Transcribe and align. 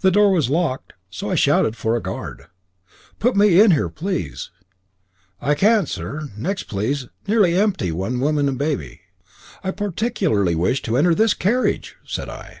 The 0.00 0.10
door 0.10 0.30
was 0.30 0.50
locked, 0.50 0.92
so 1.08 1.30
I 1.30 1.36
shouted 1.36 1.74
for 1.74 1.96
a 1.96 2.02
guard. 2.02 2.48
"Put 3.18 3.34
me 3.34 3.62
in 3.62 3.70
here, 3.70 3.88
please." 3.88 4.50
"Can't 5.40 5.88
there, 5.88 6.20
s'r; 6.20 6.28
next, 6.36 6.64
please, 6.64 7.06
nearly 7.26 7.56
empty, 7.56 7.90
one 7.90 8.20
woman 8.20 8.46
and 8.46 8.58
baby." 8.58 9.00
"I 9.64 9.70
particularly 9.70 10.54
wish 10.54 10.82
to 10.82 10.98
enter 10.98 11.14
this 11.14 11.32
carriage," 11.32 11.96
said 12.04 12.28
I. 12.28 12.60